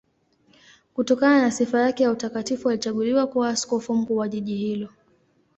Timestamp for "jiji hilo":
4.29-4.89